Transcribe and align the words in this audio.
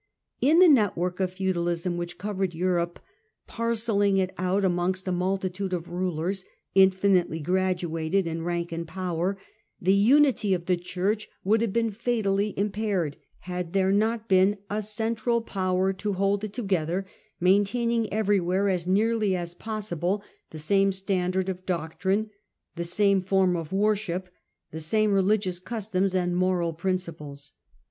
In 0.41 0.57
the 0.57 0.67
network 0.67 1.19
of 1.19 1.31
feudalism 1.33 1.95
which 1.95 2.17
covered 2.17 2.55
Europe, 2.55 2.99
parcelling 3.45 4.17
it 4.17 4.33
out 4.35 4.65
amongst 4.65 5.07
a 5.07 5.11
multitude 5.11 5.73
of 5.73 5.89
rulers 5.89 6.43
infinitely 6.73 7.39
graduated 7.39 8.25
in 8.25 8.41
rank 8.43 8.71
and 8.71 8.87
power, 8.87 9.37
the 9.79 9.93
unity 9.93 10.55
of 10.55 10.65
the 10.65 10.75
Church 10.75 11.29
would 11.43 11.61
have 11.61 11.71
been 11.71 11.91
fatally 11.91 12.57
impaired 12.57 13.17
had 13.41 13.73
there 13.73 13.91
not 13.91 14.27
been 14.27 14.57
a 14.71 14.81
central 14.81 15.39
power 15.39 15.93
to 15.93 16.13
hold 16.13 16.43
it 16.43 16.53
together, 16.53 17.05
maintaining 17.39 18.11
everywhere, 18.11 18.69
as 18.69 18.87
nearly 18.87 19.35
as 19.35 19.53
possible, 19.53 20.23
the 20.49 20.57
same 20.57 20.91
standard 20.91 21.47
of 21.47 21.63
doctrine, 21.67 22.31
the 22.75 22.83
same 22.85 23.19
form 23.19 23.55
of 23.55 23.71
worship, 23.71 24.29
the 24.71 24.79
same 24.79 25.11
religious 25.11 25.59
customs 25.59 26.15
and 26.15 26.35
moral 26.35 26.73
principles. 26.73 27.53